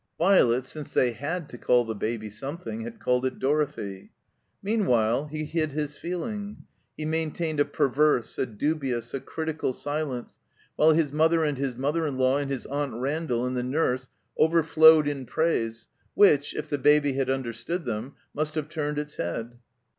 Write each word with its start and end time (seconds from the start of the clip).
(Violet, 0.17 0.65
since 0.65 0.95
they 0.95 1.11
had 1.11 1.47
to 1.49 1.59
call 1.59 1.85
the 1.85 1.93
Baby 1.93 2.31
something, 2.31 2.81
had 2.81 2.99
called 2.99 3.23
it 3.23 3.37
Dorothy.) 3.37 4.09
Meanwhile, 4.63 5.27
he 5.27 5.45
hid 5.45 5.73
his 5.73 5.95
feeling. 5.95 6.63
He 6.97 7.05
maintained 7.05 7.59
a 7.59 7.65
perverse, 7.65 8.39
a 8.39 8.47
dubious, 8.47 9.13
a 9.13 9.19
critical 9.19 9.73
silence 9.73 10.39
while 10.75 10.93
his 10.93 11.13
mother 11.13 11.43
and 11.43 11.59
his 11.59 11.75
mother 11.75 12.07
in 12.07 12.17
law 12.17 12.37
and 12.39 12.49
his 12.49 12.65
Aunt 12.65 12.95
Randall 12.95 13.45
and 13.45 13.55
the 13.55 13.61
nurse 13.61 14.09
overflowed 14.39 15.07
in 15.07 15.27
praise 15.27 15.87
which, 16.15 16.55
if 16.55 16.67
the 16.67 16.79
Baby 16.79 17.13
had 17.13 17.29
understood 17.29 17.85
them, 17.85 18.15
must 18.33 18.55
have 18.55 18.69
turned 18.69 18.97
its 18.97 19.17
head. 19.17 19.59